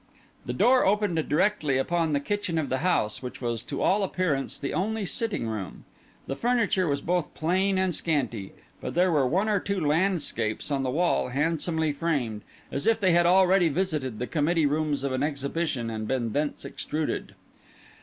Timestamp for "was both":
6.87-7.35